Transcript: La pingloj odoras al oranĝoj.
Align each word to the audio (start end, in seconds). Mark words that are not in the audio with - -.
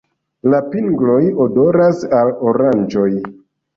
La 0.53 0.61
pingloj 0.69 1.19
odoras 1.47 2.01
al 2.21 2.33
oranĝoj. 2.53 3.09